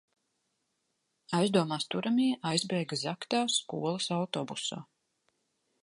[1.39, 4.85] Aizdomās turamie aizbēga zagtā skolas autobusā.